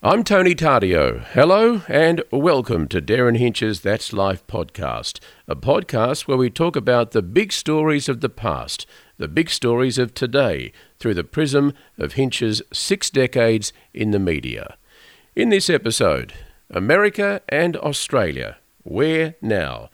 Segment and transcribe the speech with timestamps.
[0.00, 1.24] I'm Tony Tardio.
[1.32, 7.10] Hello and welcome to Derryn Hinch's That's Life podcast, a podcast where we talk about
[7.10, 12.12] the big stories of the past, the big stories of today, through the prism of
[12.12, 14.76] Hinch's six decades in the media.
[15.34, 16.32] In this episode,
[16.70, 18.58] America and Australia.
[18.84, 19.90] Where now?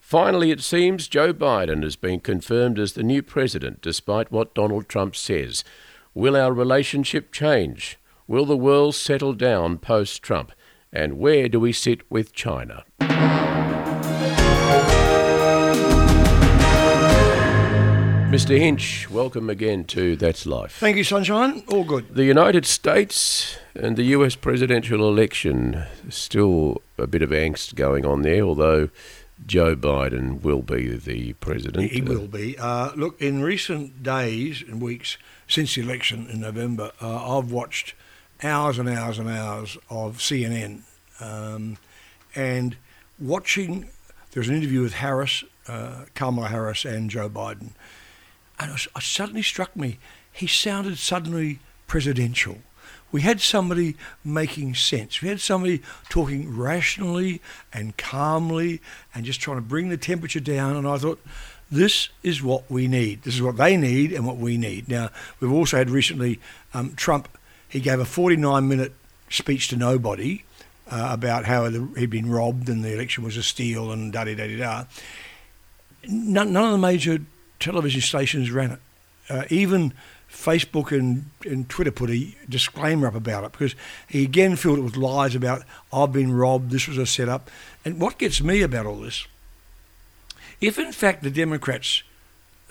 [0.00, 4.88] Finally, it seems Joe Biden has been confirmed as the new president, despite what Donald
[4.88, 5.64] Trump says.
[6.14, 7.97] Will our relationship change?
[8.28, 10.52] Will the world settle down post Trump?
[10.92, 12.84] And where do we sit with China?
[18.30, 18.58] Mr.
[18.58, 20.72] Hinch, welcome again to That's Life.
[20.72, 21.62] Thank you, Sunshine.
[21.68, 22.14] All good.
[22.14, 28.20] The United States and the US presidential election, still a bit of angst going on
[28.20, 28.90] there, although
[29.46, 31.92] Joe Biden will be the president.
[31.92, 32.58] He will be.
[32.58, 37.94] Uh, look, in recent days and weeks since the election in November, uh, I've watched
[38.42, 40.82] hours and hours and hours of CNN
[41.20, 41.76] um,
[42.34, 42.76] and
[43.18, 43.90] watching.
[44.30, 47.70] There was an interview with Harris, uh, Kamala Harris, and Joe Biden,
[48.60, 49.98] and it, it suddenly struck me
[50.38, 51.58] he sounded suddenly
[51.88, 52.58] presidential.
[53.10, 55.20] We had somebody making sense.
[55.20, 57.42] We had somebody talking rationally
[57.72, 58.80] and calmly
[59.12, 60.76] and just trying to bring the temperature down.
[60.76, 61.20] And I thought,
[61.72, 63.22] this is what we need.
[63.22, 64.88] This is what they need and what we need.
[64.88, 65.10] Now,
[65.40, 66.38] we've also had recently
[66.72, 67.28] um, Trump
[67.68, 68.92] he gave a 49 minute
[69.30, 70.44] speech to nobody
[70.90, 74.34] uh, about how he'd been robbed and the election was a steal and da da
[74.34, 74.84] da da.
[76.08, 77.18] None, none of the major
[77.60, 78.80] television stations ran it.
[79.28, 79.92] Uh, even
[80.30, 83.74] Facebook and, and Twitter put a disclaimer up about it because
[84.06, 87.50] he again filled it with lies about I've been robbed, this was a setup.
[87.84, 89.26] And what gets me about all this,
[90.60, 92.02] if in fact the Democrats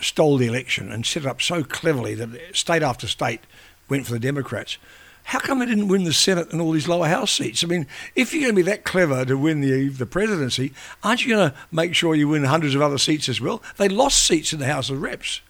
[0.00, 3.40] stole the election and set it up so cleverly that state after state
[3.88, 4.78] went for the Democrats.
[5.24, 7.62] How come they didn't win the Senate and all these lower house seats?
[7.62, 7.86] I mean,
[8.16, 10.72] if you're going to be that clever to win the the presidency,
[11.02, 13.62] aren't you going to make sure you win hundreds of other seats as well?
[13.76, 15.42] They lost seats in the House of Reps.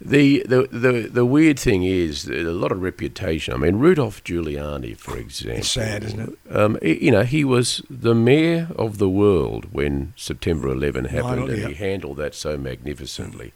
[0.00, 3.52] The, the the the weird thing is a lot of reputation.
[3.52, 5.58] I mean, Rudolph Giuliani, for example.
[5.58, 6.56] It's sad, isn't it?
[6.56, 11.68] Um, you know, he was the mayor of the world when September 11 happened, and
[11.68, 13.52] he handled that so magnificently.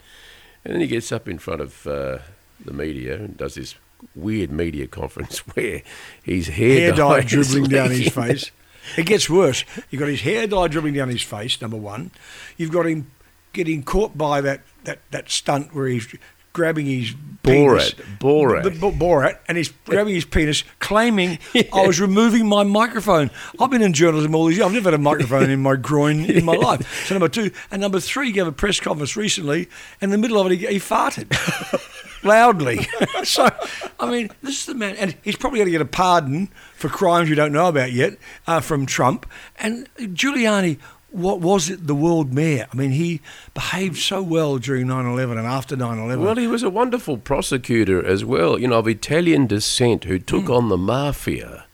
[0.64, 2.18] And then he gets up in front of uh,
[2.64, 3.74] the media and does this
[4.14, 5.82] weird media conference where
[6.22, 8.50] his hair, hair dye dribbling down his face.
[8.96, 9.64] It gets worse.
[9.90, 12.10] You've got his hair dye dribbling down his face, number one.
[12.56, 13.10] You've got him
[13.52, 16.12] getting caught by that, that, that stunt where he's
[16.52, 21.62] grabbing his Borat, penis, Borat, b- b- Borat, and he's grabbing his penis, claiming yeah.
[21.72, 23.30] I was removing my microphone.
[23.58, 24.66] I've been in journalism all these years.
[24.66, 27.06] I've never had a microphone in my groin in my life.
[27.06, 29.68] So number two, and number three, he gave a press conference recently.
[30.00, 31.28] And in the middle of it, he, he farted
[32.24, 32.86] loudly.
[33.24, 33.48] so,
[33.98, 36.88] I mean, this is the man, and he's probably going to get a pardon for
[36.88, 39.26] crimes you don't know about yet uh, from Trump.
[39.58, 40.78] And Giuliani
[41.12, 42.66] what was it the world mayor?
[42.72, 43.20] I mean, he
[43.54, 46.24] behaved so well during 9 11 and after 9 11.
[46.24, 50.44] Well, he was a wonderful prosecutor as well, you know, of Italian descent who took
[50.44, 50.56] mm.
[50.56, 51.66] on the mafia.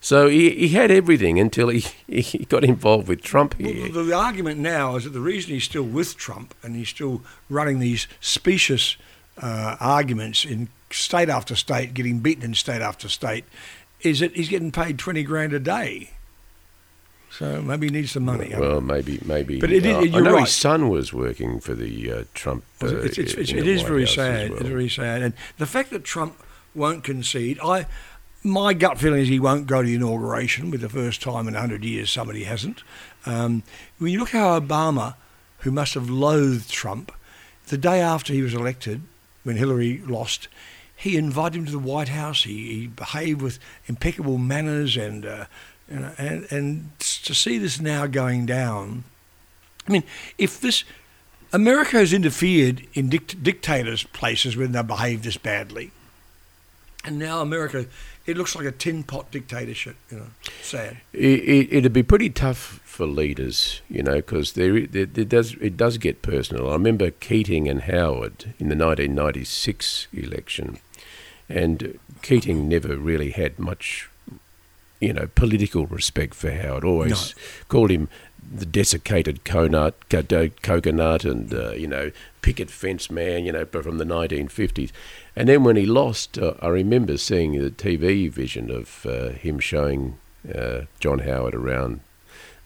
[0.00, 3.92] So he, he had everything until he, he got involved with Trump here.
[3.92, 7.22] Well, the argument now is that the reason he's still with Trump and he's still
[7.48, 8.96] running these specious
[9.40, 13.44] uh, arguments in state after state, getting beaten in state after state,
[14.00, 16.10] is that he's getting paid 20 grand a day.
[17.30, 18.54] So maybe he needs some money.
[18.56, 19.60] Well, maybe, maybe.
[19.60, 20.44] But it, uh, I know right.
[20.44, 22.64] his son was working for the uh, Trump.
[22.82, 24.50] Uh, it's, it's, it's, it is very sad.
[24.50, 24.60] Well.
[24.60, 26.40] It's very sad, and the fact that Trump
[26.74, 27.86] won't concede, I,
[28.42, 31.54] my gut feeling is he won't go to the inauguration with the first time in
[31.54, 32.82] hundred years somebody hasn't.
[33.26, 33.64] Um,
[33.98, 35.16] when you look how Obama,
[35.58, 37.12] who must have loathed Trump,
[37.66, 39.02] the day after he was elected,
[39.46, 40.48] when Hillary lost,
[40.94, 42.42] he invited him to the White House.
[42.44, 45.24] He, he behaved with impeccable manners and.
[45.24, 45.46] Uh,
[45.88, 49.04] you know, and and to see this now going down,
[49.86, 50.02] I mean,
[50.36, 50.82] if this
[51.52, 55.92] America has interfered in dict- dictators' places when they behave this badly,
[57.06, 57.86] and now America,
[58.26, 59.96] it looks like a tin pot dictatorship.
[60.10, 60.26] You know,
[60.62, 60.98] sad.
[61.12, 65.54] It, it, would be pretty tough for leaders, you know, because there, there, there does
[65.54, 66.68] it does get personal.
[66.68, 70.78] I remember Keating and Howard in the 1996 election,
[71.48, 74.08] and Keating never really had much
[75.00, 76.84] you know, political respect for Howard.
[76.84, 77.42] Always no.
[77.68, 78.08] called him
[78.54, 79.94] the desiccated coconut,
[80.62, 82.10] coconut and, uh, you know,
[82.42, 84.90] picket fence man, you know, from the 1950s.
[85.34, 89.58] And then when he lost, uh, I remember seeing the TV vision of uh, him
[89.58, 90.18] showing
[90.54, 92.00] uh, John Howard around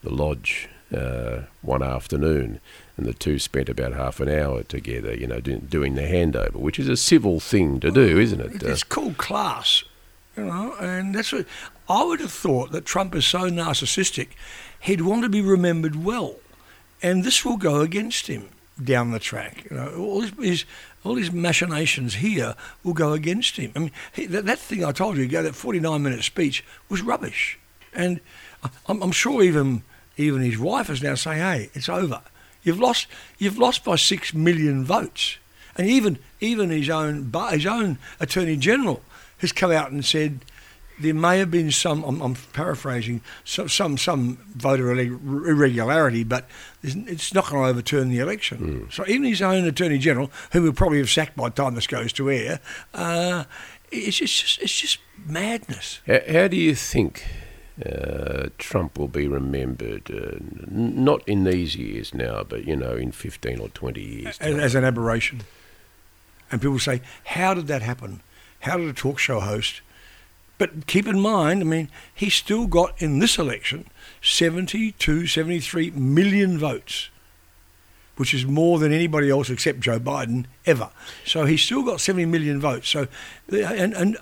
[0.03, 2.61] the lodge uh, one afternoon.
[2.97, 6.79] And the two spent about half an hour together, you know, doing the handover, which
[6.79, 8.62] is a civil thing to do, isn't it?
[8.62, 9.85] It's called class,
[10.37, 11.47] you know, and that's what
[11.88, 14.29] I would have thought that Trump is so narcissistic,
[14.81, 16.37] he'd want to be remembered well,
[17.03, 18.49] and this will go against him
[18.82, 19.67] down the track.
[19.71, 20.65] You know, all his,
[21.05, 23.73] all his machinations here will go against him.
[23.77, 27.59] I mean, he, that, that thing I told you, that 49 minute speech was rubbish,
[27.93, 28.21] and
[28.88, 29.82] I'm, I'm sure even
[30.17, 32.23] even his wife is now saying, "Hey, it's over.
[32.62, 33.06] You've lost.
[33.38, 35.37] You've lost by six million votes."
[35.76, 39.03] And even even his own his own attorney general
[39.38, 40.44] has come out and said
[41.00, 42.05] there may have been some.
[42.05, 46.49] I'm, I'm paraphrasing some some some voter irregularity, but
[46.82, 48.87] it's not going to overturn the election.
[48.88, 48.93] Mm.
[48.93, 51.87] So even his own attorney general, who will probably have sacked by the time this
[51.87, 52.61] goes to air,
[52.94, 53.44] uh,
[53.91, 56.00] it's just it's just madness.
[56.06, 57.25] How, how do you think
[57.85, 62.94] uh, Trump will be remembered, uh, n- not in these years now, but you know,
[62.94, 64.38] in 15 or 20 years.
[64.38, 65.43] As, as, an aberration.
[66.52, 68.20] And people say, how did that happen?
[68.61, 69.81] How did a talk show host?
[70.61, 73.87] But keep in mind, I mean, he still got in this election
[74.21, 77.09] 72, 73 million votes,
[78.17, 80.91] which is more than anybody else except Joe Biden ever.
[81.25, 82.91] So he's still got 70 million votes.
[82.91, 83.09] So,
[83.51, 84.19] and, and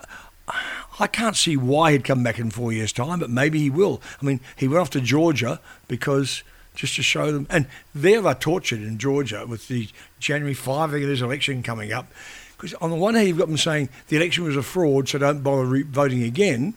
[1.00, 4.00] I can't see why he'd come back in four years' time, but maybe he will.
[4.22, 5.58] I mean, he went off to Georgia
[5.88, 6.44] because
[6.76, 9.88] just to show them, and they're tortured in Georgia with the
[10.20, 12.06] January 5, I think it is, election coming up.
[12.58, 15.18] Because on the one hand, you've got them saying the election was a fraud, so
[15.18, 16.74] don't bother re- voting again.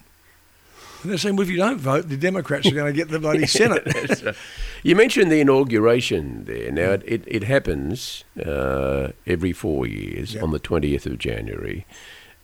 [1.01, 3.19] And they're saying, well, if you don't vote, the Democrats are going to get the
[3.19, 3.83] bloody Senate.
[4.83, 6.71] you mentioned the inauguration there.
[6.71, 10.43] Now, it, it, it happens uh, every four years yep.
[10.43, 11.87] on the 20th of January.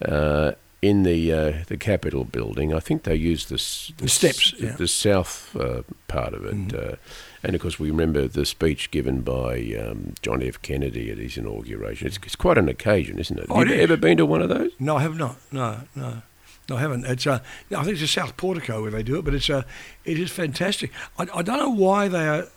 [0.04, 2.72] Uh, in the uh, the Capitol building.
[2.72, 3.56] I think they use the,
[3.96, 4.72] the, the steps, s- yeah.
[4.76, 6.54] the south uh, part of it.
[6.54, 6.98] Mm.
[7.42, 10.60] And of course, we remember the speech given by um, John F.
[10.62, 12.06] Kennedy at his inauguration.
[12.06, 13.46] It's, it's quite an occasion, isn't it?
[13.48, 14.72] Oh, have you ever been to one of those?
[14.78, 15.36] No, I have not.
[15.52, 16.22] No, no.
[16.68, 17.06] No, I haven't.
[17.06, 17.40] It's uh,
[17.70, 19.62] I think it's a South Portico where they do it, but it's uh,
[20.04, 20.90] it is fantastic.
[21.18, 22.48] I, I don't know why they are.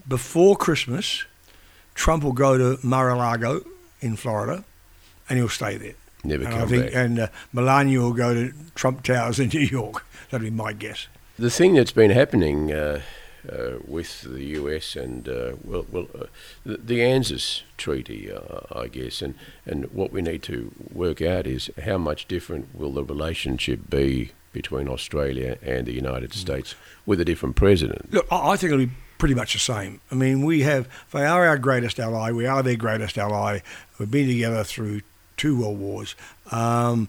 [0.07, 1.25] before Christmas,
[1.95, 3.65] Trump will go to Mar-a-Lago
[4.01, 4.65] in Florida,
[5.29, 5.95] and he'll stay there.
[6.23, 6.95] Never and come I think, back.
[6.95, 10.05] And uh, Melania will go to Trump Towers in New York.
[10.31, 11.09] That'd be my guess.
[11.39, 13.01] The thing that's been happening uh,
[13.51, 16.27] uh, with the US and uh, well, well, uh,
[16.65, 19.35] the, the, ANZUS treaty, uh, I guess, and
[19.67, 24.33] and what we need to work out is how much different will the relationship be
[24.53, 26.37] between Australia and the United mm.
[26.37, 26.75] States
[27.05, 28.13] with a different president.
[28.13, 30.01] Look, I think it'll be pretty much the same.
[30.11, 32.33] I mean, we have they are our greatest ally.
[32.33, 33.61] We are their greatest ally.
[33.99, 35.03] We've been together through
[35.37, 36.15] two world wars.
[36.51, 37.09] Um,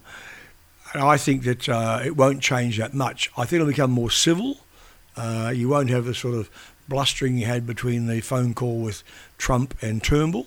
[0.92, 3.30] and I think that uh, it won't change that much.
[3.36, 4.58] I think it'll become more civil.
[5.16, 6.50] Uh, you won't have the sort of
[6.88, 9.02] blustering you had between the phone call with
[9.38, 10.46] Trump and Turnbull.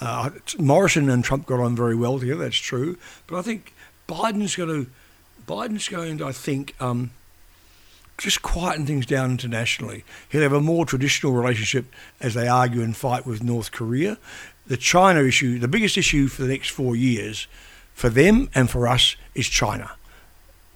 [0.00, 2.44] Uh, Morrison and Trump got on very well together.
[2.44, 3.74] That's true, but I think
[4.08, 4.90] Biden's going to
[5.46, 7.10] Biden's going to I think um,
[8.18, 10.04] just quieten things down internationally.
[10.28, 11.86] He'll have a more traditional relationship
[12.20, 14.18] as they argue and fight with North Korea.
[14.66, 17.46] The China issue, the biggest issue for the next four years,
[17.94, 19.92] for them and for us, is China.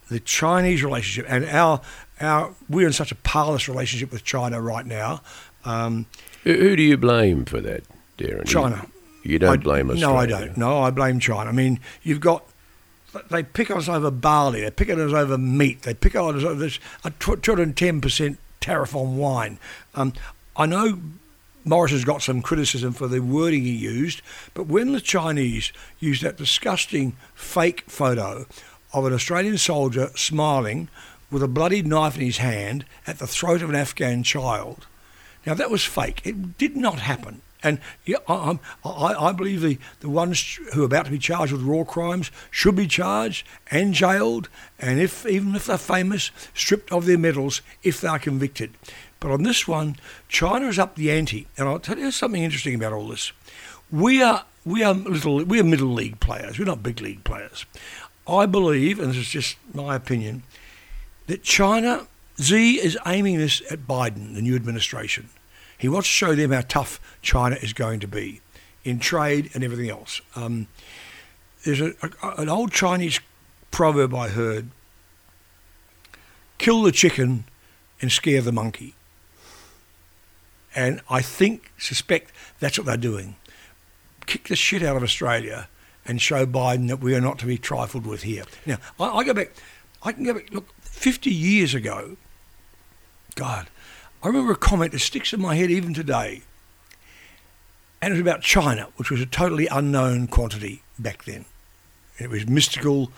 [0.08, 1.80] The Chinese relationship and our
[2.20, 5.22] our we're in such a parlous relationship with China right now.
[5.64, 6.06] Um,
[6.44, 7.84] who, who, do you blame for that,
[8.18, 8.46] Derryn?
[8.46, 8.87] China.
[9.25, 9.99] You, you don't I, blame us.
[9.99, 10.56] No, I don't.
[10.56, 11.49] No, I blame China.
[11.49, 12.44] I mean, you've got
[13.31, 16.37] they pick on us over barley, they pick on us over meat, they pick on
[16.37, 19.59] us over this a 210% tariff on wine.
[19.95, 20.12] Um,
[20.57, 20.99] I know
[21.64, 24.23] Morris has got some criticism for the wording he used,
[24.54, 28.47] but when the Chinese used that disgusting fake photo
[28.92, 30.88] of an Australian soldier smiling
[31.31, 34.87] with a bloody knife in his hand at the throat of an Afghan child.
[35.47, 36.21] Now, that was fake.
[36.25, 37.40] It did not happen.
[37.62, 41.52] And yeah, I, I, I, believe the, the ones who are about to be charged
[41.52, 46.90] with war crimes should be charged and jailed, and if even if they're famous, stripped
[46.92, 48.73] of their medals if they are convicted.
[49.21, 49.97] But on this one,
[50.28, 53.33] China is up the ante, and I'll tell you something interesting about all this.
[53.90, 56.59] We are we are little we are middle league players.
[56.59, 57.64] We're not big league players.
[58.26, 60.42] I believe, and this is just my opinion,
[61.26, 62.07] that China,
[62.40, 65.28] Xi is aiming this at Biden, the new administration.
[65.83, 68.41] He wants to show them how tough China is going to be
[68.85, 70.21] in trade and everything else.
[70.37, 70.69] Um,
[71.65, 73.19] there's a, a, an old Chinese
[73.73, 74.71] proverb I heard
[76.59, 77.47] kill the chicken
[78.01, 78.95] and scare the monkey.
[80.73, 83.35] And I think, suspect that's what they're doing.
[84.27, 85.69] Kick the shit out of Australia
[86.07, 88.45] and show Biden that we are not to be trifled with here.
[88.67, 89.51] Now, I, I go back,
[90.05, 92.19] I can go back, look, 50 years ago,
[93.35, 93.67] God,
[94.23, 96.43] I remember a comment that sticks in my head even today.
[98.00, 101.45] And it was about China, which was a totally unknown quantity back then.
[102.19, 103.11] It was mystical.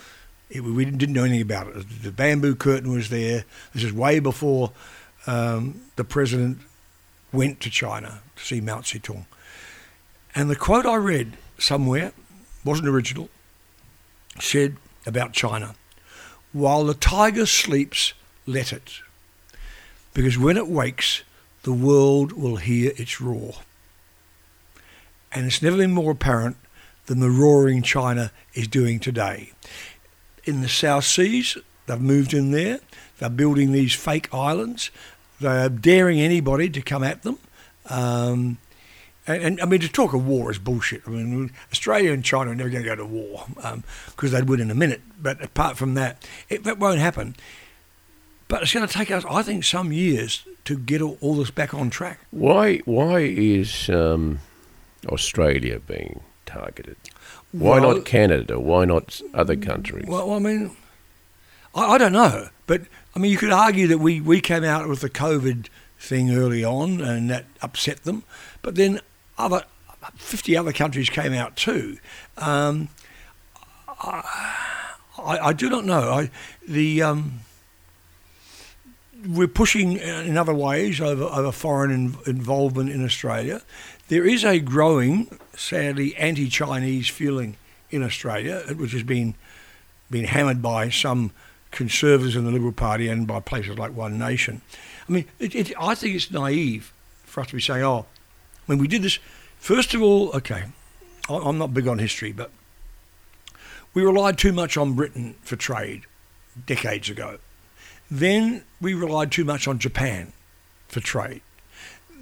[0.50, 2.02] It, we didn't know anything about it.
[2.02, 3.44] The bamboo curtain was there.
[3.73, 4.73] This is way before
[5.26, 6.58] um, the president
[7.32, 9.26] went to China to see Mao Zedong.
[10.34, 12.12] And the quote I read somewhere,
[12.64, 13.28] wasn't original,
[14.40, 15.75] said about China,
[16.52, 18.14] while the tiger sleeps,
[18.46, 19.00] let it.
[20.14, 21.23] Because when it wakes,
[21.64, 23.54] the world will hear its roar.
[25.33, 26.56] And it's never been more apparent
[27.06, 29.52] than the roaring China is doing today.
[30.44, 32.80] In the South Seas, they've moved in there.
[33.18, 34.90] They're building these fake islands.
[35.40, 37.38] They're daring anybody to come at them.
[37.90, 38.59] Um,
[39.26, 41.02] and, and, I mean, to talk of war is bullshit.
[41.06, 44.49] I mean, Australia and China are never going to go to war because um, they'd
[44.49, 45.00] win in a minute.
[45.21, 47.35] But apart from that, it, that won't happen.
[48.48, 51.50] But it's going to take us, I think, some years to get all, all this
[51.50, 52.20] back on track.
[52.30, 52.78] Why?
[52.78, 54.40] Why is um,
[55.06, 56.96] Australia being targeted?
[57.52, 58.58] Why well, not Canada?
[58.60, 60.06] Why not other countries?
[60.06, 60.72] Well, I mean,
[61.74, 62.48] I, I, don't know.
[62.66, 62.82] But
[63.14, 66.64] I mean, you could argue that we, we came out with the COVID thing early
[66.64, 68.24] on and that upset them.
[68.60, 69.00] But then
[69.38, 69.64] other
[70.16, 71.98] 50 other countries came out too.
[72.36, 72.88] Um,
[73.88, 74.22] I,
[75.18, 76.10] I, do not know.
[76.10, 76.30] I,
[76.66, 77.40] the um,
[79.26, 83.62] we're pushing uh, in other ways over, over foreign in, involvement in Australia.
[84.08, 87.56] There is a growing, sadly, anti-Chinese feeling
[87.90, 89.34] in Australia, uh, which has been
[90.10, 91.32] been hammered by some
[91.70, 94.60] conservatives in the Liberal Party and by places like One Nation.
[95.08, 96.92] I mean, it, it, I think it's naive
[97.24, 98.06] for us to be saying, oh,
[98.66, 99.18] when we did this,
[99.58, 100.64] first of all, okay,
[101.28, 102.50] I'm not big on history, but
[103.92, 106.02] we relied too much on Britain for trade
[106.66, 107.38] decades ago.
[108.11, 110.32] Then we relied too much on Japan
[110.88, 111.42] for trade.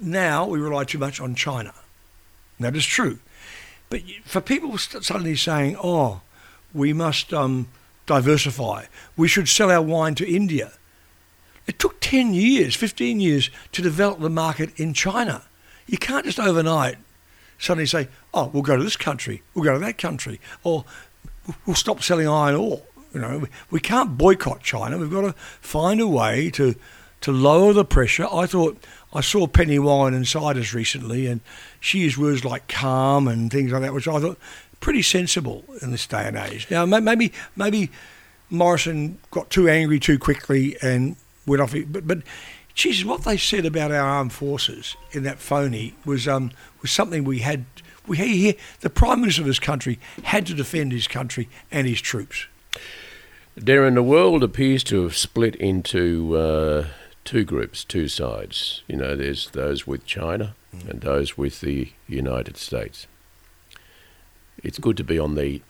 [0.01, 1.73] Now we rely too much on China.
[2.59, 3.19] That is true.
[3.89, 6.21] But for people suddenly saying, oh,
[6.73, 7.67] we must um,
[8.05, 8.85] diversify,
[9.15, 10.73] we should sell our wine to India.
[11.67, 15.43] It took 10 years, 15 years to develop the market in China.
[15.85, 16.97] You can't just overnight
[17.63, 20.83] suddenly say, oh, we'll go to this country, we'll go to that country, or
[21.65, 22.81] we'll stop selling iron ore.
[23.13, 24.97] You know, we can't boycott China.
[24.97, 26.75] We've got to find a way to
[27.21, 28.27] to lower the pressure.
[28.29, 31.39] I thought I saw Penny Wong inside us recently, and
[31.79, 34.37] she used words like calm and things like that, which I thought
[34.81, 36.67] pretty sensible in this day and age.
[36.69, 37.91] Now, maybe maybe
[38.49, 41.15] Morrison got too angry too quickly and
[41.45, 41.73] went off.
[41.87, 42.23] But but
[42.73, 46.51] Jesus, what they said about our armed forces in that phony was um
[46.81, 47.65] was something we had.
[48.05, 52.01] We hear the prime minister of this country had to defend his country and his
[52.01, 52.47] troops.
[53.57, 56.87] Derryn, the world appears to have split into uh,
[57.23, 58.81] two groups, two sides.
[58.87, 60.89] You know, there's those with China mm.
[60.89, 63.07] and those with the United States.
[64.63, 65.61] It's good to be on the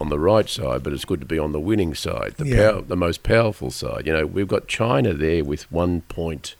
[0.00, 2.72] on the right side, but it's good to be on the winning side, the yeah.
[2.72, 4.06] power, the most powerful side.
[4.06, 6.56] You know, we've got China there with one point,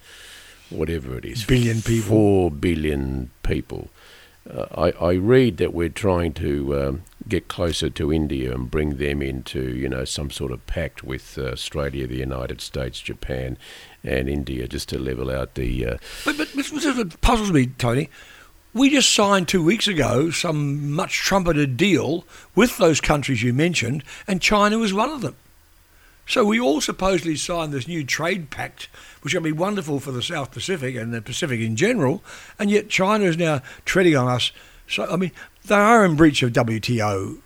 [0.71, 3.91] whatever it is, billion people, four billion people.
[4.51, 9.23] I, I read that we're trying to um, get closer to India and bring them
[9.23, 13.57] into, you know, some sort of pact with uh, Australia, the United States, Japan,
[14.03, 15.87] and India, just to level out the.
[15.87, 18.11] Uh, but but what puzzles me, Tony.
[18.75, 24.03] We just signed two weeks ago some much trumpeted deal with those countries you mentioned,
[24.27, 25.37] and China was one of them.
[26.27, 28.89] So we all supposedly signed this new trade pact,
[29.23, 32.23] which will be wonderful for the South Pacific and the Pacific in general,
[32.59, 34.53] and yet China is now treading on us.
[34.89, 35.33] So I mean,
[35.67, 37.39] they are in breach of WTO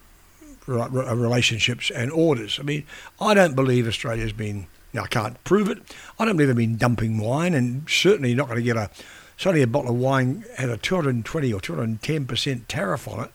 [0.66, 2.58] relationships and orders.
[2.60, 2.84] I mean,
[3.20, 4.66] I don't believe Australia's been.
[4.92, 5.78] Now, I can't prove it.
[6.18, 8.90] I don't believe they've been dumping wine, and certainly not going to get a.
[9.38, 13.30] Certainly, a bottle of wine had a 220 or 210 percent tariff on it.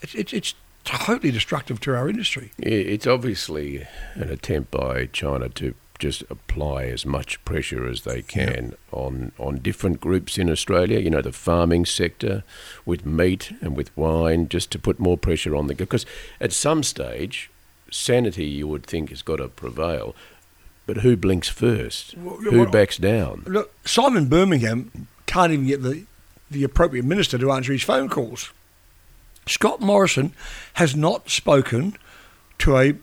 [0.00, 2.52] It's, it's, it's totally destructive to our industry.
[2.58, 8.74] It's obviously an attempt by China to just apply as much pressure as they can
[8.90, 10.98] on on different groups in Australia.
[10.98, 12.42] You know, the farming sector
[12.84, 16.04] with meat and with wine, just to put more pressure on the because
[16.40, 17.50] at some stage,
[17.90, 20.16] sanity you would think has got to prevail.
[20.86, 22.16] But who blinks first?
[22.16, 23.44] Well, who backs down?
[23.46, 26.06] Look, Simon Birmingham can't even get the,
[26.50, 28.52] the appropriate minister to answer his phone calls.
[29.46, 30.32] Scott Morrison
[30.74, 31.96] has not spoken
[32.58, 32.94] to a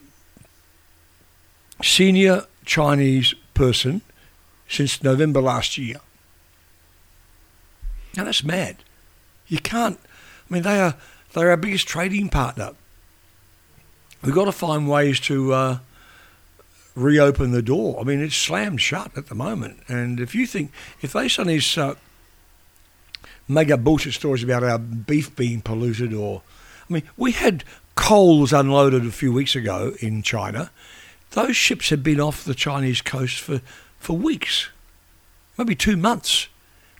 [1.83, 4.01] senior Chinese person
[4.67, 5.97] since November last year.
[8.15, 8.77] Now that's mad.
[9.47, 9.99] You can't.
[10.49, 10.95] I mean, they are
[11.33, 12.71] they're our biggest trading partner.
[14.21, 15.79] We've got to find ways to uh,
[16.95, 17.99] reopen the door.
[17.99, 19.81] I mean, it's slammed shut at the moment.
[19.87, 21.95] And if you think if they suddenly uh,
[23.49, 26.41] up bullshit stories about our beef being polluted, or
[26.89, 27.63] I mean, we had
[27.95, 30.71] coals unloaded a few weeks ago in China.
[31.31, 33.61] Those ships had been off the Chinese coast for,
[33.99, 34.69] for weeks,
[35.57, 36.47] maybe two months.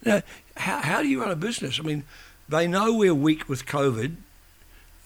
[0.06, 0.22] Now,
[0.58, 1.79] how, how do you run a business?
[1.79, 2.03] I mean,
[2.48, 4.15] they know we're weak with COVID,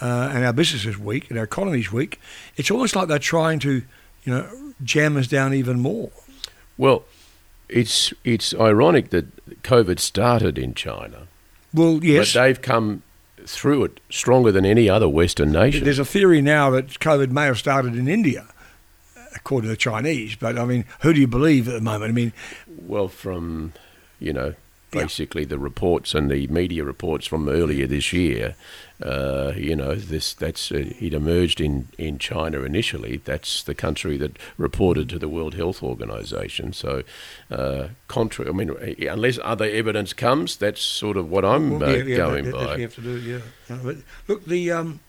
[0.01, 2.19] uh, and our business is weak, and our economy is weak.
[2.57, 3.83] It's almost like they're trying to,
[4.23, 6.11] you know, jam us down even more.
[6.77, 7.05] Well,
[7.69, 11.27] it's it's ironic that COVID started in China.
[11.73, 13.03] Well, yes, but they've come
[13.45, 15.83] through it stronger than any other Western nation.
[15.83, 18.47] There's a theory now that COVID may have started in India,
[19.35, 20.35] according to the Chinese.
[20.35, 22.09] But I mean, who do you believe at the moment?
[22.09, 22.33] I mean,
[22.67, 23.73] well, from
[24.19, 24.53] you know
[24.93, 28.55] basically the reports and the media reports from earlier this year.
[29.01, 33.17] Uh, you know, this that's uh, it emerged in, in China initially.
[33.17, 36.71] That's the country that reported to the World Health Organization.
[36.71, 37.03] So,
[37.51, 41.97] uh, contrary, I mean, uh, unless other evidence comes, that's sort of what I'm well,
[41.97, 42.75] yeah, yeah, going that, by.
[42.75, 43.39] you have to do, yeah.
[43.83, 43.97] But
[44.27, 44.99] look, the um,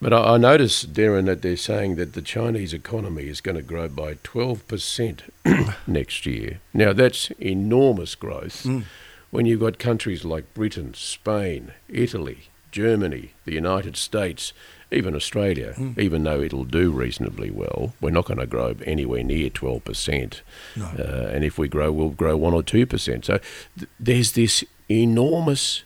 [0.00, 3.62] but I, I noticed, Derryn, that they're saying that the Chinese economy is going to
[3.62, 6.60] grow by 12% next year.
[6.72, 8.84] Now, that's enormous growth mm.
[9.30, 14.52] when you've got countries like Britain, Spain, Italy, Germany, the United States,
[14.90, 15.98] even Australia, mm.
[15.98, 20.40] even though it'll do reasonably well, we're not going to grow anywhere near 12%.
[20.76, 20.84] No.
[20.84, 23.24] Uh, and if we grow, we'll grow 1 or 2%.
[23.24, 23.38] So
[23.78, 25.84] th- there's this enormous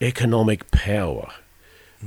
[0.00, 1.32] economic power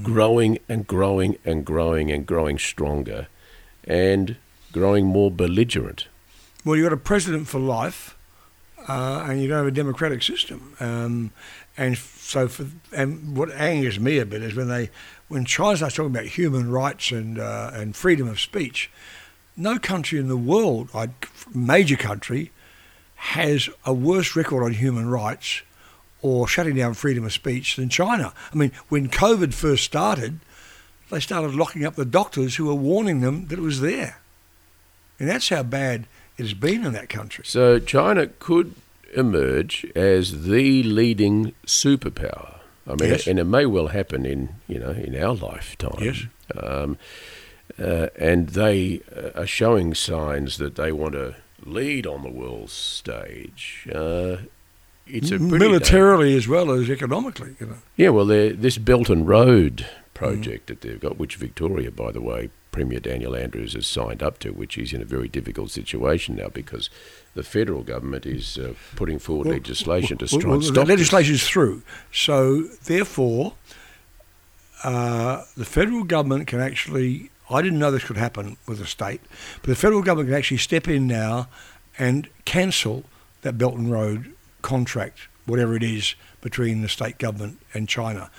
[0.02, 3.28] growing and growing and growing and growing stronger
[3.86, 4.38] and
[4.72, 6.08] growing more belligerent.
[6.66, 8.18] Well, you've got a president for life
[8.88, 10.76] uh, and you don't have a democratic system.
[10.80, 11.32] Um,
[11.78, 14.90] and so, for, and what angers me a bit is when they,
[15.28, 18.92] when China starts talking about human rights and uh, and freedom of speech,
[19.58, 20.90] no country in the world,
[21.54, 22.52] major country,
[23.16, 25.64] has a worse record on human rights
[26.24, 28.34] or shutting down freedom of speech than China.
[28.52, 30.40] I mean, when COVID first started,
[31.12, 34.18] they started locking up the doctors who were warning them that it was there.
[35.20, 36.08] And that's how bad
[36.38, 37.44] it has been in that country.
[37.46, 38.74] So China could
[39.14, 42.60] emerge as the leading superpower.
[42.88, 43.28] I mean, yes.
[43.28, 46.00] and it may well happen in you know in our lifetime.
[46.02, 46.24] Yes.
[46.58, 46.98] Um,
[47.80, 52.70] uh, and they uh, are showing signs that they want to lead on the world
[52.70, 53.88] stage.
[53.94, 54.38] Uh,
[55.06, 57.56] it's a militarily as well as economically.
[57.60, 57.78] You know.
[57.96, 60.68] Yeah, well, this Belt and Road project mm.
[60.68, 64.52] that they've got, which Victoria, by the way, Premier Daniel Andrews has signed up to,
[64.52, 66.90] which is in a very difficult situation now because
[67.36, 70.76] the federal government is uh, putting forward well, legislation to try well, and stop.
[70.76, 73.54] The legislation is through, so therefore,
[74.84, 77.30] uh, the federal government can actually.
[77.50, 79.22] I didn't know this could happen with the state,
[79.62, 81.50] but the federal government can actually step in now
[82.00, 83.04] and cancel
[83.42, 84.34] that Belt and Road
[84.64, 88.32] contract, whatever it is, between the state government and China.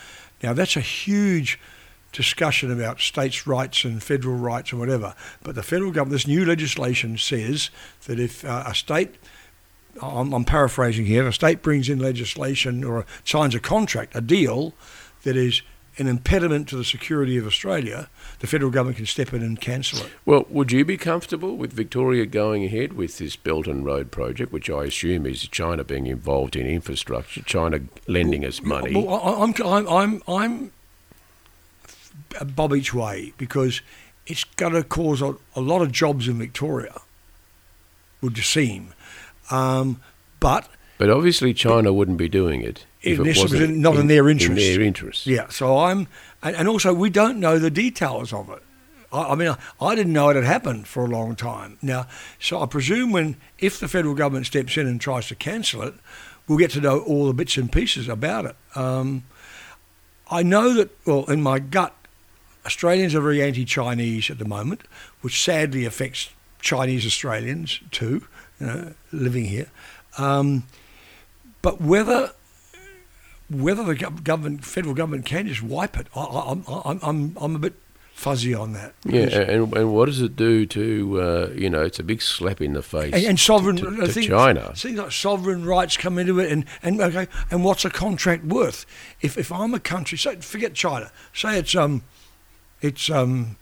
[0.43, 1.61] Now, that's a huge
[2.13, 5.15] discussion about states' rights and federal rights and whatever.
[5.43, 7.71] But the federal government, this new legislation says
[8.07, 9.17] that if uh, a state,
[10.03, 14.75] I'm, I'm, paraphrasing here, a state brings in legislation or signs a contract, a deal
[15.23, 15.63] that is
[15.99, 18.09] an impediment to the security of Australia,
[18.41, 20.13] the federal government can step in and cancel it.
[20.25, 24.53] Well, would you be comfortable with Victoria going ahead with this Belt and Road project,
[24.53, 28.95] which I assume is China being involved in infrastructure, China lending well, us money?
[28.95, 30.73] Well, I'm, I'm, I'm, I'm
[32.55, 33.81] bob each way because
[34.27, 37.01] it's going to cause a, a, lot of jobs in Victoria,
[38.21, 38.95] would you seem.
[39.51, 40.01] Um,
[40.41, 44.03] but but obviously China but, wouldn't be doing it if in it wasn't not in,
[44.03, 44.63] in, their interest.
[44.63, 45.27] In their interest.
[45.27, 45.49] Yeah.
[45.49, 46.09] So I'm,
[46.43, 48.63] and, and also we don't know the details of it.
[49.13, 51.79] I, I mean, I, I, didn't know it had happened for a long time.
[51.83, 52.07] Now,
[52.39, 55.95] so I presume when if the federal government steps in and tries to cancel it,
[56.49, 58.57] we'll get to know all the bits and pieces about it.
[58.75, 59.25] Um,
[60.31, 60.91] I know that.
[61.07, 61.95] Well, in my gut,
[62.67, 64.83] Australians are very anti-Chinese at the moment,
[65.21, 68.27] which sadly affects Chinese Australians too,
[68.59, 69.67] you know, living here.
[70.17, 70.65] Um,
[71.61, 72.33] but whether
[73.63, 77.59] whether the government, federal government can just wipe it, I, am I'm, I'm, I'm a
[77.59, 77.75] bit
[78.15, 78.95] fuzzy on that.
[79.05, 81.83] Yeah, and, and what does it do to uh, you know?
[81.83, 84.73] It's a big slap in the face and, and sovereign to, to think China.
[84.75, 88.87] Things like sovereign rights come into it, and, and okay, and what's a contract worth?
[89.21, 92.03] If if I'm a country, say forget China, say it's um,
[92.81, 93.57] it's um,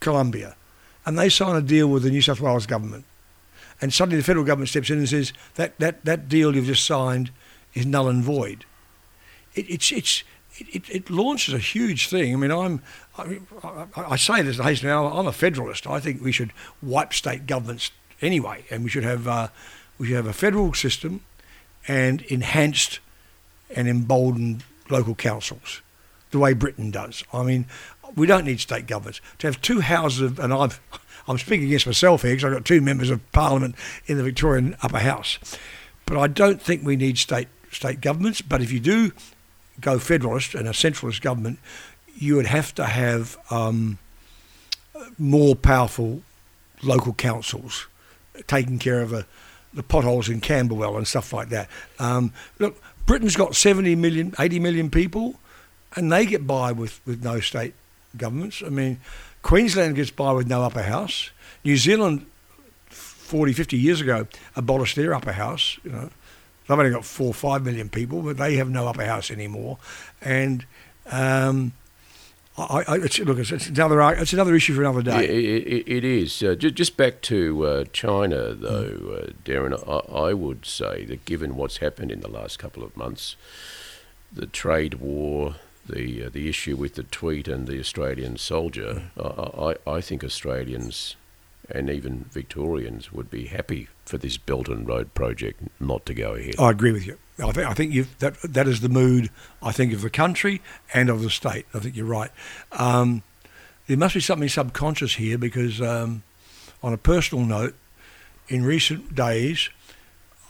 [0.00, 0.56] Colombia,
[1.04, 3.04] and they sign a deal with the New South Wales government,
[3.80, 6.86] and suddenly the federal government steps in and says that that, that deal you've just
[6.86, 7.30] signed
[7.74, 8.64] is null and void.
[9.54, 10.24] It, it's it's
[10.56, 12.32] it, it, launches a huge thing.
[12.32, 12.82] I mean, I'm
[13.18, 14.92] I, I, I say this hastily.
[14.92, 15.86] I'm a federalist.
[15.86, 17.90] I think we should wipe state governments
[18.20, 19.48] anyway, and we should have uh,
[19.98, 21.22] we should have a federal system
[21.86, 23.00] and enhanced
[23.74, 25.82] and emboldened local councils,
[26.30, 27.24] the way Britain does.
[27.32, 27.66] I mean,
[28.14, 30.70] we don't need state governments to have two houses of, and I'm
[31.26, 34.76] I'm speaking against myself here because I've got two members of Parliament in the Victorian
[34.82, 35.38] Upper House,
[36.04, 38.42] but I don't think we need state state governments.
[38.42, 39.12] But if you do
[39.80, 41.58] go federalist and a centralist government,
[42.16, 43.98] you would have to have um,
[45.18, 46.22] more powerful
[46.82, 47.86] local councils
[48.46, 49.26] taking care of the,
[49.72, 51.68] the potholes in Camberwell and stuff like that.
[51.98, 55.34] Um, look, Britain's got 70 million, 80 million people,
[55.96, 57.74] and they get by with, with no state
[58.16, 58.62] governments.
[58.64, 59.00] I mean,
[59.42, 61.30] Queensland gets by with no upper house.
[61.64, 62.26] New Zealand,
[62.88, 66.10] 40, 50 years ago, abolished their upper house, you know.
[66.66, 69.78] They've only got four or five million people, but they have no upper house anymore.
[70.22, 70.64] And
[71.10, 71.72] um,
[72.56, 75.24] I, I, it's, look, it's, it's another it's another issue for another day.
[75.28, 76.42] it, it, it is.
[76.42, 79.28] Uh, ju- just back to uh, China, though, Mm.
[79.28, 82.96] uh, Derryn, I, I would say that given what's happened in the last couple of
[82.96, 83.36] months,
[84.32, 89.76] the trade war, the uh, the issue with the tweet and the Australian soldier, Mm.
[89.86, 91.16] I, I think Australians
[91.70, 96.34] and even Victorians would be happy for this Belt and Road project not to go
[96.34, 96.54] ahead.
[96.58, 97.18] I agree with you.
[97.38, 99.30] I think I think that that is the mood.
[99.62, 101.66] I think of the country and of the state.
[101.74, 102.30] I think you're right.
[102.72, 103.22] Um,
[103.86, 106.22] there must be something subconscious here because, um,
[106.82, 107.74] on a personal note,
[108.48, 109.68] in recent days,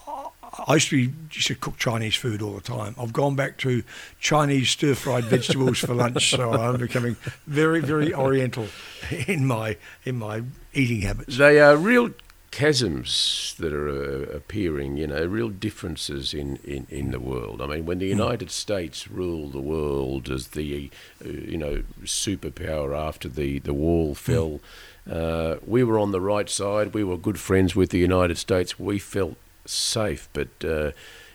[0.06, 0.28] I-
[0.68, 2.94] I used to be, used to cook Chinese food all the time.
[2.98, 3.82] I've gone back to
[4.20, 8.66] Chinese stir fried vegetables for lunch, so I'm becoming very very Oriental
[9.26, 10.42] in my in my
[10.74, 11.36] eating habits.
[11.36, 12.10] They are real
[12.50, 17.60] chasms that are uh, appearing, you know, real differences in, in, in the world.
[17.60, 20.90] I mean, when the United States ruled the world as the,
[21.24, 24.60] uh, you know, superpower after the, the wall fell,
[25.10, 26.94] uh, we were on the right side.
[26.94, 28.78] We were good friends with the United States.
[28.78, 30.28] We felt safe.
[30.32, 30.92] But, uh,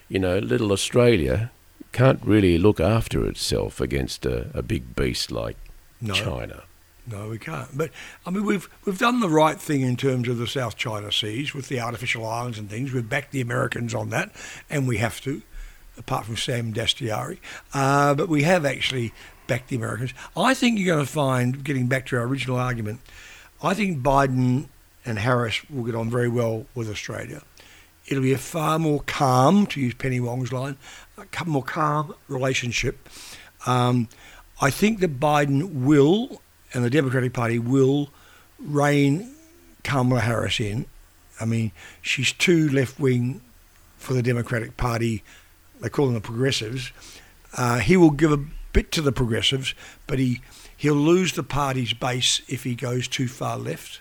[0.08, 1.50] you know, little Australia
[1.92, 5.56] can't really look after itself against a, a big beast like
[6.00, 6.14] No.
[6.14, 6.62] China.
[7.06, 7.76] No, we can't.
[7.76, 7.90] But
[8.26, 11.54] I mean, we've we've done the right thing in terms of the South China Seas
[11.54, 12.92] with the artificial islands and things.
[12.92, 14.30] We've backed the Americans on that,
[14.68, 15.42] and we have to,
[15.98, 17.38] apart from Sam Dastyari.
[17.74, 19.12] Uh, but we have actually
[19.46, 20.14] backed the Americans.
[20.36, 23.00] I think you're going to find, getting back to our original argument,
[23.62, 24.68] I think Biden
[25.04, 27.42] and Harris will get on very well with Australia.
[28.06, 30.76] It'll be a far more calm, to use Penny Wong's line,
[31.18, 33.08] a more calm relationship.
[33.66, 34.08] Um,
[34.60, 36.40] I think that Biden will,
[36.72, 38.10] and the Democratic Party will,
[38.58, 39.34] rein
[39.82, 40.86] Kamala Harris in.
[41.40, 43.40] I mean, she's too left wing
[43.96, 45.22] for the Democratic Party.
[45.80, 46.92] They call them the progressives.
[47.56, 49.74] Uh, he will give a bit to the progressives,
[50.06, 50.40] but he
[50.76, 54.00] he'll lose the party's base if he goes too far left.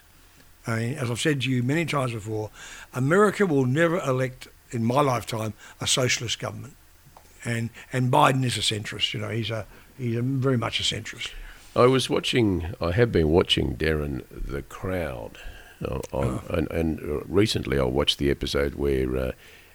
[0.67, 2.51] I mean, as I've said to you many times before,
[2.93, 6.75] America will never elect in my lifetime a socialist government,
[7.43, 9.13] and and Biden is a centrist.
[9.13, 9.65] You know, he's a
[9.97, 11.32] he's a, very much a centrist.
[11.75, 12.73] I was watching.
[12.82, 15.32] I have been watching Derryn the Crown,
[15.84, 19.32] uh, on, and, and uh, recently I watched the episode where uh,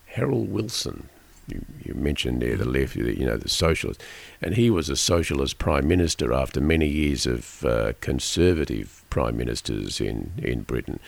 [0.07, 1.09] Harold Wilson.
[1.47, 4.03] You, you mentioned there the left, you know, the socialist,
[4.41, 10.01] and he was a socialist prime minister after many years of uh, conservative prime ministers
[10.01, 11.01] in in Britain,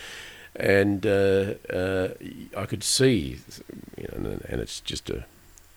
[0.55, 2.09] and uh, uh,
[2.57, 3.39] I could see,
[3.97, 5.25] you know, and, it's just a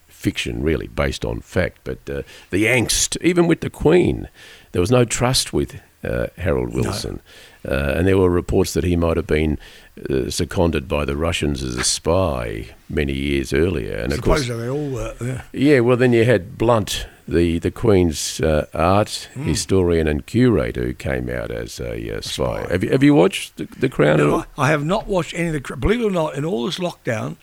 [0.08, 4.28] fiction really based on fact, but uh, the angst, even with the Queen,
[4.72, 7.20] there was no trust with uh, Harold Wilson.
[7.68, 9.58] Uh, and there were reports that he might have been
[10.10, 13.98] uh, seconded by the Russians as a spy many years earlier.
[13.98, 15.14] And of course, they all were.
[15.20, 15.42] Yeah.
[15.52, 19.44] yeah, well, then you had Blunt, the, the Queen's uh, art Hmm.
[19.44, 22.62] historian and curator, who came out as a uh, spy.
[22.64, 22.72] spy.
[22.72, 24.46] Have you, have you watched The, the Crown at No, all?
[24.58, 25.76] I, I have not watched any of the.
[25.76, 27.36] Believe it or not, in all this lockdown,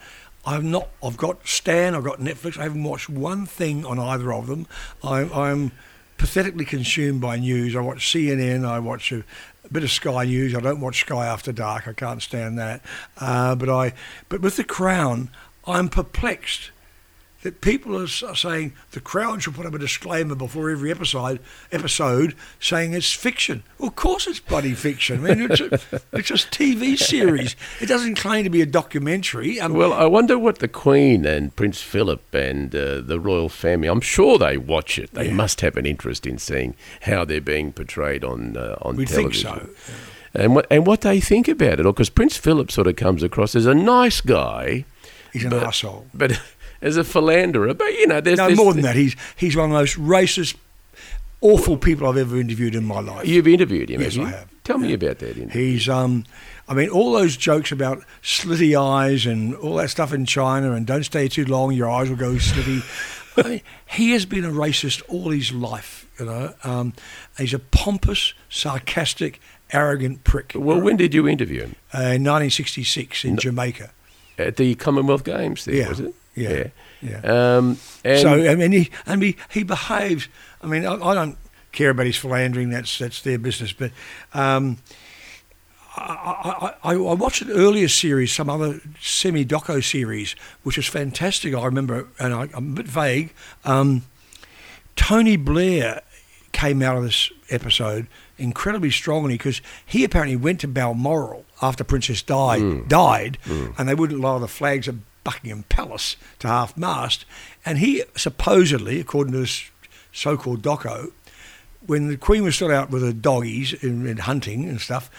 [0.47, 0.89] I've not.
[1.03, 1.95] I've got Stan.
[1.95, 2.57] I've got Netflix.
[2.59, 4.67] I haven't watched one thing on either of them.
[5.05, 5.73] I'm, I'm
[6.19, 7.77] pathetically consumed by news.
[7.77, 8.67] I watch CNN.
[8.67, 9.25] I watch a,
[9.65, 10.55] a bit of Sky News.
[10.55, 11.89] I don't watch Sky After Dark.
[11.89, 12.83] I can't stand that.
[13.19, 13.93] Uh, but I.
[14.29, 15.31] But with the Crown,
[15.67, 16.71] I'm perplexed.
[17.47, 21.39] That people are saying the Crown should put up a disclaimer before every episode
[21.71, 23.63] episode saying it's fiction.
[23.79, 25.25] Well, of course it's bloody fiction.
[25.25, 25.75] I mean, it's a,
[26.13, 27.55] it's a TV series.
[27.81, 29.61] It doesn't claim to be a documentary.
[29.61, 33.87] Um, Well, I wonder what the Queen and Prince Philip and uh, the royal family.
[33.89, 35.11] I'm sure they watch it.
[35.13, 35.35] They Yeah.
[35.35, 39.33] must have an interest in seeing how they're being portrayed on uh, on we'd think
[39.35, 39.77] television.
[39.77, 39.93] so.
[40.35, 43.55] And what and what they think about it, because Prince Philip sort of comes across
[43.55, 44.85] as a nice guy,
[45.33, 46.05] He's an But- arsehole.
[46.15, 46.41] but
[46.83, 47.75] as a philanderer.
[47.75, 48.97] But you know, there's, No, there's more than that.
[48.97, 50.57] He's he's one of the most racist,
[51.41, 53.27] awful people I've ever interviewed in my life.
[53.27, 54.27] You've interviewed him, Yes, have you?
[54.29, 54.49] I have.
[54.65, 55.37] Tell me about that.
[55.37, 55.49] interview.
[55.49, 56.25] He's, um,
[56.69, 60.85] I mean, all those jokes about slitty eyes and all that stuff in China and
[60.85, 62.83] don't stay too long, your eyes will go slitty.
[63.39, 66.53] I mean, he has been a racist all his life, you know.
[66.65, 66.95] Um,
[67.39, 69.41] he's a pompous, sarcastic,
[69.73, 70.53] arrogant prick.
[70.57, 71.77] Well, when did you interview him?
[71.95, 73.91] Uh, in 1966 in Jamaica.
[74.37, 76.15] At the Commonwealth Games, there Yeah, was it?
[76.37, 76.69] Yeah,
[77.03, 77.21] yeah.
[77.57, 80.29] Um, and so I mean, he and he, he behaves.
[80.63, 81.37] I mean, I, I don't
[81.73, 82.71] care about his philandering.
[82.71, 83.73] That's that's their business.
[83.73, 83.91] But
[84.35, 84.79] um,
[85.97, 90.87] I, I, I, I watched an earlier series, some other semi doco series, which was
[90.87, 91.55] fantastic.
[91.55, 93.33] I remember, and I, I'm a bit vague.
[93.65, 94.03] Um,
[94.95, 96.03] Tony Blair
[96.53, 98.07] came out of this episode
[98.39, 103.39] incredibly strongly because he apparently went to Balmoral after Princess Di died,
[103.79, 104.95] and they wouldn't lower the flags at
[105.27, 107.25] Buckingham Palace to half mast,
[107.65, 109.73] and he supposedly, according to this
[110.13, 111.11] so-called doco,
[111.85, 115.11] when the Queen was still out with her doggies in, in hunting and stuff,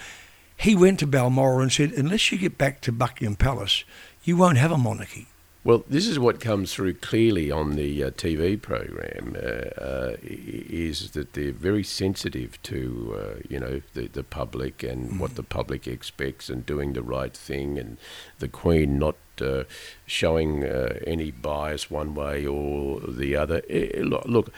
[0.56, 3.84] he went to Balmoral and said, "Unless you get back to Buckingham Palace,
[4.24, 5.26] you won't have a monarchy."
[5.68, 11.10] Well, this is what comes through clearly on the uh, TV program uh, uh, is
[11.10, 15.86] that they're very sensitive to uh, you know the, the public and what the public
[15.86, 17.98] expects and doing the right thing and
[18.38, 19.64] the Queen not uh,
[20.06, 23.60] showing uh, any bias one way or the other.
[23.98, 24.50] Look, look,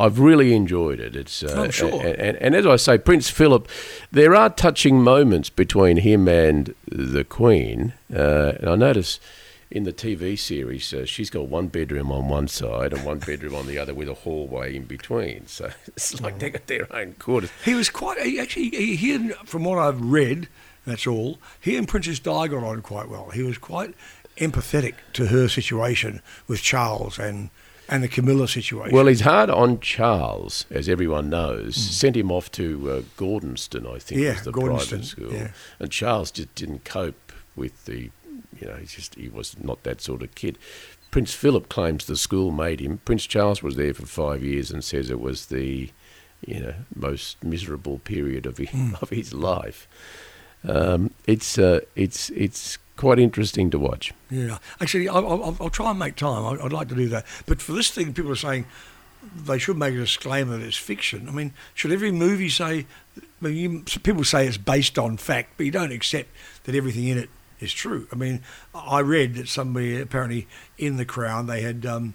[0.00, 1.14] I've really enjoyed it.
[1.14, 2.04] It's uh, Oh, sure.
[2.04, 3.68] and, and, and as I say, Prince Philip,
[4.10, 9.20] there are touching moments between him and the Queen, uh, and I notice
[9.70, 13.54] in the TV series, uh, she's got one bedroom on one side and one bedroom
[13.54, 15.46] on the other with a hallway in between.
[15.46, 17.50] So it's like they got their own quarters.
[17.64, 18.70] He was quite he actually.
[18.70, 20.48] He, he and, from what I've read,
[20.86, 21.38] that's all.
[21.60, 23.30] He and Princess Di got on quite well.
[23.30, 23.94] He was quite
[24.38, 27.50] empathetic to her situation with Charles and
[27.90, 28.94] and the Camilla situation.
[28.94, 31.74] Well, he's hard on Charles, as everyone knows.
[31.74, 34.20] Sent him off to uh, Gordonstoun, I think.
[34.20, 35.32] Yeah, was the Gordonstoun, private school.
[35.32, 35.48] yeah.
[35.78, 38.10] And Charles just didn't cope with the,
[38.60, 40.58] you know, he just he was not that sort of kid.
[41.10, 42.98] Prince Philip claims the school made him.
[43.04, 45.90] Prince Charles was there for five years and says it was the,
[46.46, 48.94] you know, most miserable period of his, Hmm.
[49.00, 49.88] of his life.
[50.64, 54.12] Um, it's uh, it's it's quite interesting to watch.
[54.30, 56.44] Yeah, actually, I'll, I'll, I'll try and make time.
[56.44, 57.24] I- I'd like to do that.
[57.46, 58.66] But for this thing, people are saying
[59.46, 61.28] they should make a disclaimer that it's fiction.
[61.28, 62.86] I mean, should every movie say?
[63.16, 66.28] I mean, you, people say it's based on fact, but you don't accept
[66.64, 68.06] that everything in it is true.
[68.12, 68.42] I mean,
[68.74, 71.84] I read that somebody apparently in the Crown they had.
[71.86, 72.14] Um,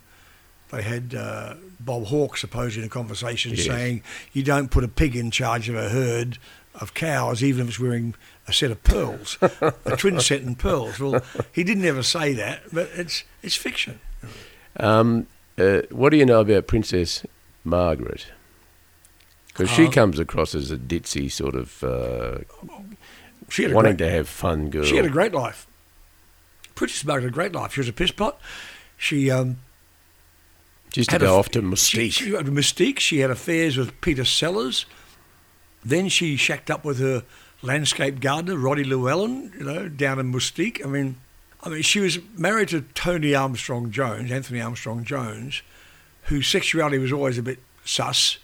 [0.71, 3.65] they had uh, Bob Hawke supposedly in a conversation Yes.
[3.67, 4.01] saying
[4.31, 6.39] you don't put a pig in charge of a herd
[6.73, 8.15] of cows, even if it's wearing
[8.47, 10.99] a set of pearls, a twin set in pearls.
[10.99, 13.99] Well, he didn't ever say that, but it's it's fiction.
[14.77, 15.27] Um,
[15.59, 17.23] uh, what do you know about Princess
[17.63, 18.25] Margaret?
[19.49, 22.39] Because she Uh, comes across as a ditzy sort of uh,
[23.49, 24.83] She had a wanting great, to have fun girl.
[24.83, 25.67] she had a great life.
[26.75, 27.73] Princess Margaret had a great life.
[27.73, 28.39] She was a piss pot.
[28.97, 29.57] She um,
[30.93, 32.11] She used to had a go f- off to She, Mustique.
[32.13, 32.99] she had Mustique.
[32.99, 34.85] She had affairs with Peter Sellers.
[35.85, 37.23] Then she shacked up with her
[37.61, 40.83] landscape gardener, Roddy Llewellyn, you know, down in Mustique.
[40.83, 41.17] I mean,
[41.63, 45.61] I mean, she was married to Tony Armstrong Jones, Anthony Armstrong Jones,
[46.23, 48.37] whose sexuality was always a bit sus.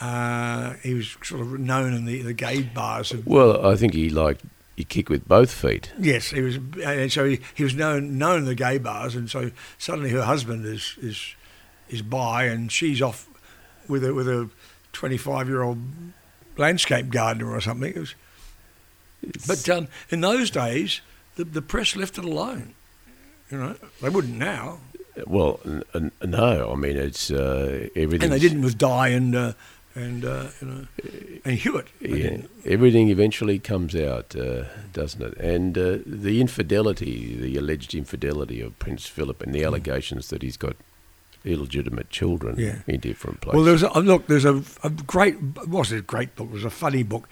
[0.00, 3.94] Uh, he was sort of known in the, the gay bars of well, I think
[3.94, 4.42] he liked
[4.76, 5.92] he kick with both feet.
[5.98, 9.30] Yes, he was, and so he, he was known known in the gay bars, and
[9.30, 11.34] so suddenly her husband is is
[11.88, 13.28] is bi, and she's off
[13.88, 14.48] with a with a
[14.92, 15.78] twenty five year old
[16.56, 17.92] landscape gardener or something.
[17.94, 18.14] It was,
[19.46, 21.00] but um, in those days,
[21.36, 22.74] the the press left it alone.
[23.50, 24.78] You know, they wouldn't now,
[25.26, 28.24] Well, n- n- no, I mean it's uh, everything.
[28.24, 29.52] and they didn't with Di and uh,
[29.94, 30.86] and uh, you know
[31.44, 31.86] and Hewitt.
[32.00, 35.36] Yeah, everything eventually comes out, uh, doesn't it?
[35.38, 40.56] And uh, the infidelity, the alleged infidelity of Prince Philip, and the allegations that he's
[40.56, 40.76] got
[41.44, 42.60] illegitimate children Mm.
[42.60, 42.78] Yeah.
[42.94, 43.54] in different places.
[43.56, 44.26] Well, there's a, look.
[44.26, 45.36] There's a, a great.
[45.68, 46.48] Was it a great book?
[46.48, 47.28] It was a funny book,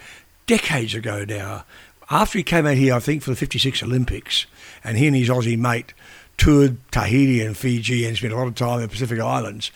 [0.46, 1.64] decades ago now.
[2.10, 4.46] After he came out here, I think for the '56 Olympics,
[4.84, 5.94] and he and his Aussie mate
[6.36, 9.70] toured Tahiti and Fiji and spent a lot of time in the Pacific Islands,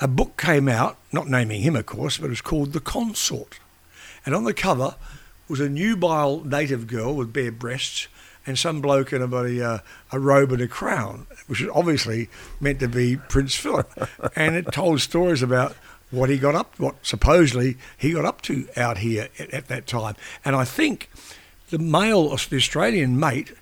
[0.00, 3.58] a book came out, not naming him, of course, but it was called The Consort.
[4.24, 4.96] And on the cover
[5.48, 8.08] was a nubile native girl with bare breasts
[8.46, 9.78] and some bloke in a, uh,
[10.12, 12.28] a robe and a crown, which was obviously
[12.60, 14.10] meant to be Prince Philip.
[14.36, 15.76] and it told stories about
[16.10, 19.86] what he got up, what supposedly he got up to out here at, at that
[19.86, 20.16] time.
[20.44, 21.10] And I think
[21.68, 23.52] the male, the Australian mate,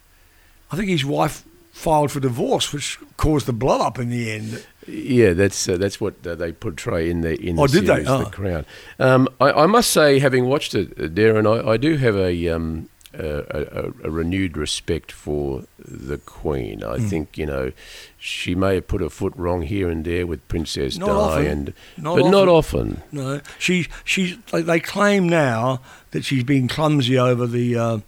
[0.70, 4.64] I think his wife filed for divorce, which caused the blow up in the end.
[4.88, 8.04] Yeah, that's uh, that's what uh, they portray in the in Oh, the did they?
[8.04, 8.24] series, Oh.
[8.24, 8.66] The Crown.
[8.98, 12.48] Um, I, I must say, having watched it, uh, Derryn, I, I do have a,
[12.48, 16.82] um, a, a, a renewed respect for the Queen.
[16.82, 17.08] I Mm.
[17.10, 17.72] think you know
[18.18, 21.46] she may have put her foot wrong here and there with Princess Not Di, often.
[21.46, 23.02] and Not but not often.
[23.02, 23.02] often.
[23.12, 25.80] No, she she's they, they claim now
[26.12, 27.98] that she's been clumsy over the uh,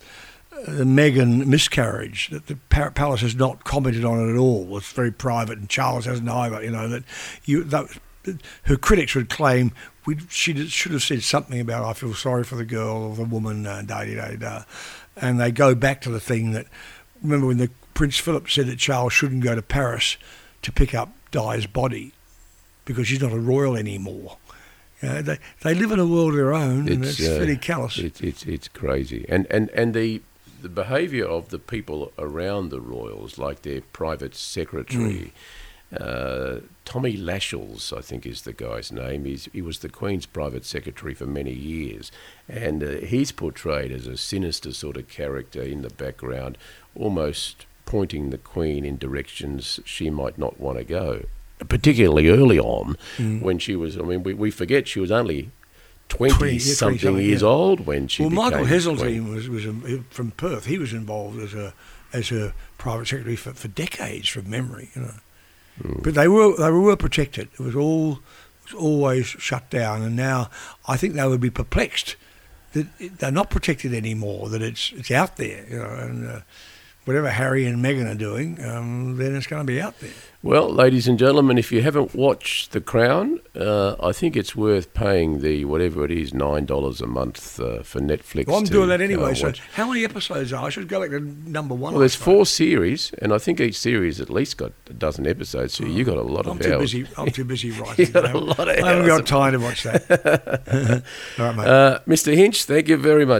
[0.66, 2.28] the Meghan miscarriage.
[2.28, 4.76] That the palace has not commented on it at all.
[4.76, 6.62] It's very private, and Charles hasn't either.
[6.62, 7.04] You know that
[7.44, 7.98] you that
[8.64, 9.72] her critics would claim
[10.06, 13.24] we she should have said something about I feel sorry for the girl or the
[13.24, 14.62] woman, uh, da da da da,
[15.16, 16.66] and they go back to the thing that
[17.22, 20.16] remember when the Prince Philip said that Charles shouldn't go to Paris
[20.62, 22.12] to pick up Di's body
[22.84, 24.38] because she's not a royal anymore.
[25.02, 27.56] You know, they they live in a world of their own, and it's uh, pretty
[27.56, 27.98] callous.
[27.98, 30.22] It's it's it's crazy, and and and the
[30.62, 35.32] the behaviour of the people around the royals, like their private secretary.
[35.96, 39.24] Uh, Tommy Lascelles, I think, is the guy's name.
[39.24, 42.12] He's, he was the Queen's private secretary for many years,
[42.48, 46.56] and uh, he's portrayed as a sinister sort of character in the background,
[46.94, 51.24] almost pointing the Queen in directions she might not want to go.
[51.68, 53.42] Particularly early on, Mm.
[53.42, 55.50] when she was, I mean, we, we forget she was only
[56.10, 57.48] 20, 20, something 20-something, years yeah.
[57.48, 60.66] old when she well, Michael Heseltine was was um, from Perth.
[60.66, 61.72] He was involved as a
[62.12, 64.90] as her private secretary for, for decades, from memory.
[64.94, 65.14] You know,
[65.82, 66.02] Mm.
[66.02, 67.48] but they were they were protected.
[67.54, 68.20] It was all
[68.66, 70.50] it was always shut down, and now
[70.86, 72.16] I think they would be perplexed
[72.72, 72.86] that
[73.18, 74.48] they're not protected anymore.
[74.50, 75.64] That it's it's out there.
[75.70, 76.40] You know, and uh,
[77.04, 80.10] whatever Harry and Meghan are doing, um, then it's going to be out there.
[80.42, 84.94] Well, ladies and gentlemen, if you haven't watched The Crown, uh, I think it's worth
[84.94, 88.46] paying the whatever it is nine dollars a month uh, for Netflix.
[88.46, 89.28] Well, I'm to doing that anyway.
[89.28, 90.64] and So, how many episodes are?
[90.64, 91.92] I should go back to number one.
[91.92, 95.74] well, there's four series, and I think each series at least got a dozen episodes.
[95.74, 96.92] So you got a lot I'm of too hours.
[96.94, 97.06] busy.
[97.18, 98.06] I'm too busy writing.
[98.06, 101.02] You got a I haven't- lot of I haven't got time to watch that.
[101.38, 101.66] All right, mate.
[101.66, 102.34] Uh, Mr.
[102.34, 103.38] Hinch, thank you very much.